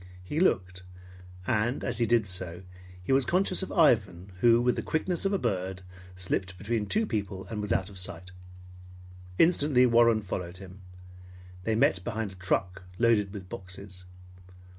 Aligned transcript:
He 0.23 0.39
looked; 0.39 0.81
and 1.45 1.83
as 1.83 1.99
he 1.99 2.07
did 2.07 2.27
so, 2.27 2.63
he 3.03 3.11
was 3.11 3.23
conscious 3.23 3.61
of 3.61 3.71
Ivan 3.71 4.31
who, 4.39 4.59
with 4.59 4.75
the 4.75 4.81
quickness 4.81 5.25
of 5.25 5.31
a 5.31 5.37
bird, 5.37 5.83
slipped 6.15 6.57
between 6.57 6.87
two 6.87 7.05
people, 7.05 7.45
and 7.51 7.61
was 7.61 7.71
out 7.71 7.87
of 7.87 7.99
sight. 7.99 8.31
Instantly 9.37 9.85
Warren 9.85 10.23
followed 10.23 10.57
him. 10.57 10.81
They 11.65 11.75
met 11.75 12.03
behind 12.03 12.31
a 12.31 12.33
truck 12.35 12.81
loaded 12.97 13.31
with 13.31 13.47
boxes. 13.47 14.05